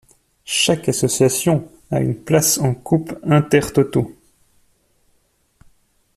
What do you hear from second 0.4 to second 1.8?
Chaque association